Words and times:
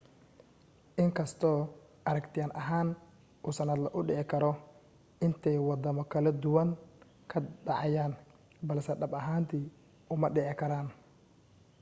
in 1.01 1.09
kastoo 1.17 1.57
aragtiyan 2.11 2.53
ahaan 2.61 2.89
uu 3.47 3.53
sannadle 3.57 3.89
u 3.97 4.01
dhici 4.07 4.23
karo 4.33 4.51
intay 5.27 5.57
waddamo 5.69 6.01
kala 6.13 6.29
duwan 6.43 6.69
ka 7.31 7.37
dhacayaan 7.65 8.13
balse 8.67 8.93
dhab 9.01 9.13
ahaantii 9.19 9.65
uma 10.13 10.27
dhici 10.35 10.57
karaan 10.61 10.87